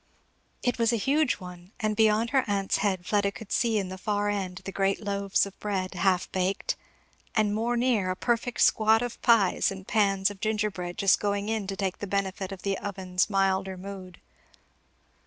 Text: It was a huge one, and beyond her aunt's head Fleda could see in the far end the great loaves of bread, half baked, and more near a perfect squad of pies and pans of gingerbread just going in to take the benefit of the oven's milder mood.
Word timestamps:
It 0.63 0.79
was 0.79 0.91
a 0.91 0.95
huge 0.95 1.33
one, 1.35 1.73
and 1.79 1.95
beyond 1.95 2.31
her 2.31 2.43
aunt's 2.47 2.77
head 2.77 3.05
Fleda 3.05 3.31
could 3.31 3.51
see 3.51 3.77
in 3.77 3.89
the 3.89 3.99
far 3.99 4.29
end 4.29 4.61
the 4.65 4.71
great 4.71 4.99
loaves 4.99 5.45
of 5.45 5.59
bread, 5.59 5.93
half 5.93 6.31
baked, 6.31 6.75
and 7.35 7.53
more 7.53 7.77
near 7.77 8.09
a 8.09 8.15
perfect 8.15 8.61
squad 8.61 9.03
of 9.03 9.21
pies 9.21 9.69
and 9.69 9.87
pans 9.87 10.31
of 10.31 10.39
gingerbread 10.41 10.97
just 10.97 11.19
going 11.19 11.49
in 11.49 11.67
to 11.67 11.75
take 11.77 11.99
the 11.99 12.07
benefit 12.07 12.51
of 12.51 12.63
the 12.63 12.79
oven's 12.79 13.29
milder 13.29 13.77
mood. 13.77 14.19